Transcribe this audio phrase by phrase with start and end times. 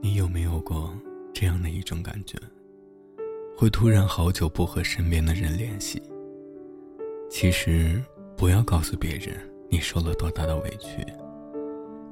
[0.00, 0.92] 你有没有过
[1.34, 2.38] 这样的一种感觉？
[3.56, 6.00] 会突然好久不和身边的人联系。
[7.28, 8.00] 其实，
[8.36, 9.36] 不要告诉别人
[9.68, 11.04] 你受了多大的委屈。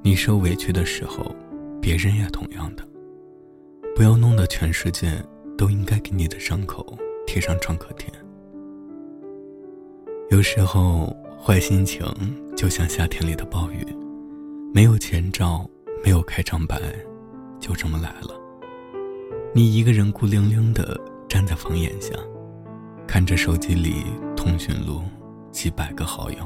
[0.03, 1.35] 你受委屈的时候，
[1.81, 2.87] 别人也同样的。
[3.95, 5.11] 不要弄得全世界
[5.57, 8.13] 都应该给你的伤口贴上创可贴。
[10.31, 12.05] 有时候，坏心情
[12.57, 13.87] 就像夏天里的暴雨，
[14.75, 15.71] 没有前兆，
[16.05, 16.79] 没有开场白，
[17.61, 18.35] 就这么来了。
[19.55, 22.15] 你一个人孤零零的站在房檐下，
[23.07, 24.05] 看着手机里
[24.37, 25.03] 通讯录
[25.51, 26.39] 几百个好友，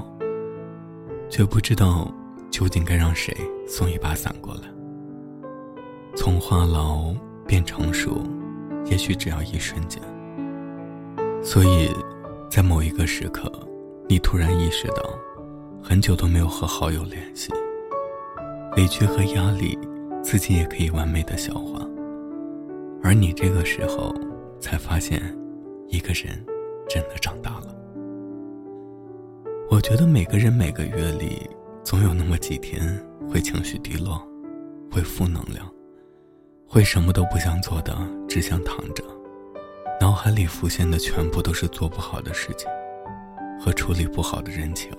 [1.28, 2.12] 却不知道
[2.50, 3.36] 究竟该让谁
[3.66, 4.62] 送一把伞过来。
[6.14, 7.16] 从话痨
[7.46, 8.22] 变成熟，
[8.84, 10.00] 也许只要一瞬间。
[11.42, 11.88] 所以，
[12.50, 13.50] 在某一个时刻，
[14.08, 15.02] 你突然意识到，
[15.82, 17.50] 很久都没有和好友联系，
[18.76, 19.78] 委屈和压力，
[20.22, 21.86] 自己也可以完美的消化。
[23.02, 24.14] 而你这个时候
[24.60, 25.22] 才发现，
[25.88, 26.44] 一个人
[26.88, 27.74] 真的长大了。
[29.70, 31.48] 我觉得每个人每个月里，
[31.82, 32.80] 总有那么几天
[33.28, 34.20] 会情绪低落，
[34.90, 35.64] 会负能量，
[36.66, 37.96] 会什么都不想做的，
[38.28, 39.02] 只想躺着，
[40.00, 42.68] 脑海里浮现的全部都是做不好的事情，
[43.60, 44.90] 和处理不好的人情，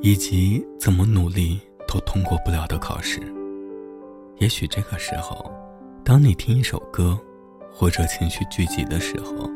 [0.00, 3.20] 以及怎么努力都通过不了的考试。
[4.38, 5.50] 也许这个时候。
[6.04, 7.18] 当你听一首歌，
[7.70, 9.50] 或者情绪聚集的时候，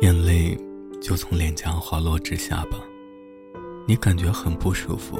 [0.00, 0.58] 眼泪
[1.00, 2.78] 就从脸颊滑落至下巴，
[3.86, 5.16] 你感觉很不舒服。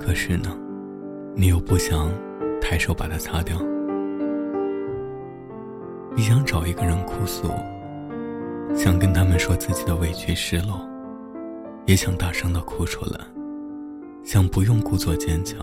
[0.00, 0.56] 可是呢，
[1.36, 2.10] 你又不想
[2.62, 3.60] 抬手把它擦掉。
[6.16, 7.48] 你想找一个人哭诉，
[8.74, 10.80] 想跟他们说自己的委屈、失落，
[11.84, 13.20] 也想大声的哭出来，
[14.22, 15.60] 想不用故作坚强。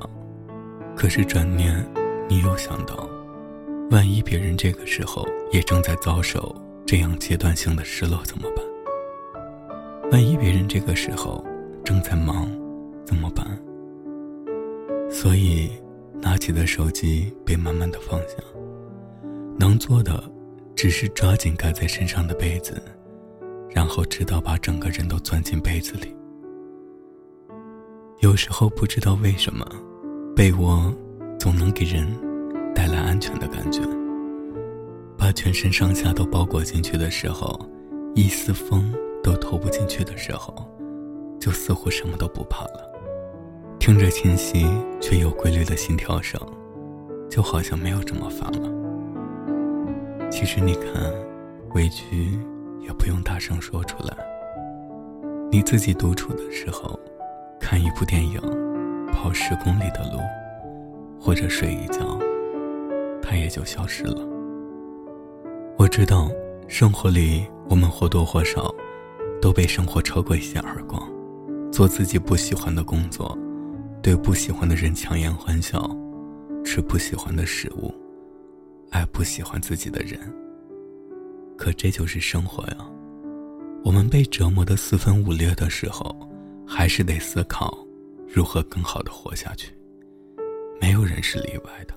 [1.02, 1.84] 可是转念，
[2.30, 3.10] 你又想到。
[3.90, 8.64] 万一别人这个时候也正在遭受这样阶段性的失落怎么办？
[10.12, 11.44] 万一别人这个时候
[11.84, 12.48] 正在忙
[13.04, 13.48] 怎么办？
[15.10, 15.72] 所以，
[16.22, 18.36] 拿起的手机被慢慢的放下。
[19.58, 20.24] 能做的，
[20.76, 22.80] 只是抓紧盖在身上的被子，
[23.72, 26.16] 然后直到把整个人都钻进被子里。
[28.20, 29.66] 有时候不知道为什么，
[30.36, 30.94] 被窝
[31.40, 32.08] 总能给人。
[32.74, 33.82] 带来安全的感觉。
[35.18, 37.60] 把全身上下都包裹进去的时候，
[38.16, 38.92] 一丝风
[39.24, 40.68] 都透不进去的时候，
[41.40, 42.90] 就似乎什么都不怕了。
[43.78, 44.66] 听着清晰
[45.00, 46.40] 却又规律的心跳声，
[47.30, 48.70] 就好像没有这么烦了。
[50.32, 51.14] 其实你看，
[51.76, 52.40] 委屈
[52.80, 54.18] 也不用大声说出来。
[55.52, 57.00] 你自己独处的时候，
[57.60, 58.42] 看一部电影，
[59.22, 60.20] 跑十公里的路，
[61.20, 62.18] 或者睡一觉。
[63.22, 64.28] 它也就消失了。
[65.78, 66.28] 我知道，
[66.68, 68.74] 生活里我们或多或少
[69.40, 71.08] 都被生活抽过一些耳光，
[71.72, 73.38] 做自己不喜欢的工作，
[74.02, 75.88] 对不喜欢的人强颜欢笑，
[76.66, 77.94] 吃不喜欢的食物，
[78.90, 80.20] 爱不喜欢自己的人。
[81.56, 82.78] 可这就是生活呀。
[83.84, 86.16] 我们被折磨的四分五裂的时候，
[86.66, 87.78] 还是得思考
[88.34, 89.76] 如何更好的活下去。
[90.80, 91.94] 没有人是例外的。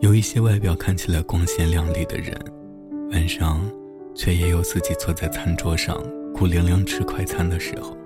[0.00, 2.32] 有一些外表看起来光鲜亮丽的人，
[3.10, 3.60] 晚上
[4.14, 6.00] 却也有自己坐在餐桌上
[6.32, 7.96] 孤零零吃快餐的时候。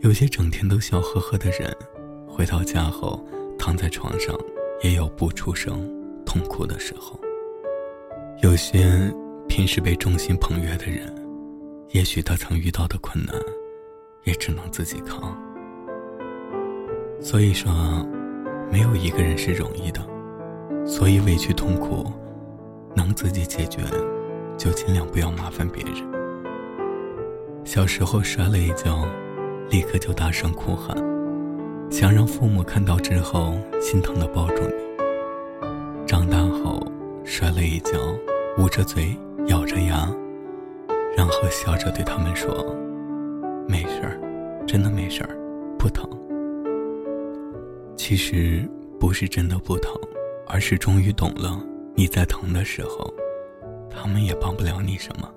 [0.00, 1.74] 有些整天都笑呵呵的人，
[2.28, 3.24] 回到家后
[3.58, 4.36] 躺在床上
[4.82, 5.88] 也有不出声
[6.26, 7.18] 痛哭的时候。
[8.42, 8.84] 有些
[9.48, 11.14] 平时被众星捧月的人，
[11.92, 13.34] 也许他曾遇到的困难，
[14.24, 15.36] 也只能自己扛。
[17.20, 17.72] 所以说，
[18.70, 20.00] 没有一个人是容易的。
[20.86, 22.12] 所以委屈痛苦，
[22.94, 23.80] 能自己解决，
[24.58, 25.94] 就尽量不要麻烦别人。
[27.64, 29.06] 小时候摔了一跤，
[29.70, 30.94] 立刻就大声哭喊，
[31.90, 34.74] 想让父母看到之后心疼的抱住你。
[36.06, 36.86] 长大后
[37.24, 37.98] 摔了一跤，
[38.58, 39.16] 捂着嘴
[39.46, 40.06] 咬着牙，
[41.16, 42.54] 然后笑着对他们说
[43.68, 45.36] ：“没事儿，真的没事儿，
[45.78, 46.08] 不疼。”
[47.96, 48.68] 其实
[48.98, 49.92] 不是真的不疼。
[50.46, 51.58] 而是终于懂了，
[51.94, 53.12] 你在疼的时候，
[53.90, 55.28] 他们也帮不了你什么。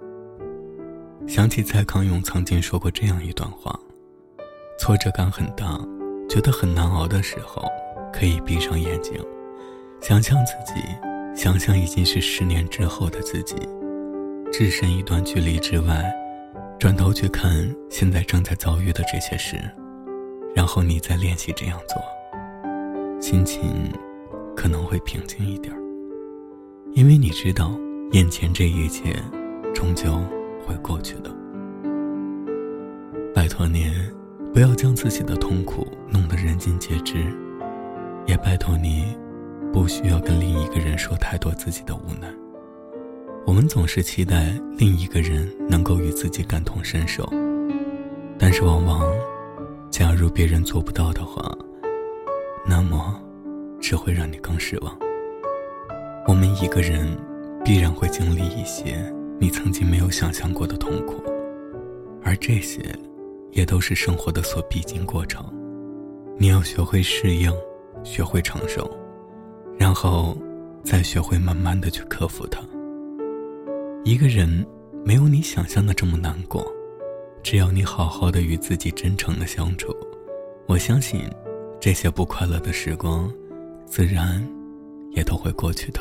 [1.25, 3.73] 想起蔡康永曾经说过这样一段话：
[4.77, 5.79] 挫折感很大，
[6.29, 7.63] 觉得很难熬的时候，
[8.11, 9.13] 可以闭上眼睛，
[10.01, 10.73] 想象自己，
[11.33, 13.55] 想象已经是十年之后的自己，
[14.51, 16.13] 置身一段距离之外，
[16.79, 17.51] 转头去看
[17.89, 19.57] 现在正在遭遇的这些事，
[20.55, 22.01] 然后你再练习这样做，
[23.21, 23.91] 心情。
[24.55, 25.71] 可能会平静一点，
[26.93, 27.71] 因为你知道，
[28.13, 29.15] 眼前这一切
[29.71, 30.19] 终究
[30.65, 31.29] 会过去的。
[33.35, 33.91] 拜托你，
[34.51, 37.23] 不要将自己的痛苦弄得人尽皆知，
[38.25, 39.15] 也拜托你，
[39.71, 42.27] 不需要跟另一个人说太多自己的无奈。
[43.47, 47.25] 我们总是期待另一个人能够与自己感同身受，
[48.37, 49.09] 但是往往，
[49.89, 51.57] 假如别人做不到的话，
[52.67, 53.17] 那么，
[53.79, 54.93] 只会让你更失望。
[56.27, 57.07] 我们一个人
[57.63, 58.97] 必然会经历一些
[59.39, 61.23] 你曾经没有想象过的痛苦，
[62.21, 62.83] 而这些，
[63.53, 65.41] 也都是生活的所必经过程。
[66.37, 67.49] 你要学会适应，
[68.03, 68.91] 学会承受，
[69.77, 70.37] 然后，
[70.83, 72.59] 再学会慢慢的去克服它。
[74.07, 74.65] 一个人
[75.03, 76.65] 没有你想象的这么难过，
[77.43, 79.93] 只要你好好的与自己真诚的相处，
[80.65, 81.29] 我相信，
[81.77, 83.29] 这些不快乐的时光，
[83.85, 84.41] 自然
[85.11, 85.99] 也都会过去的。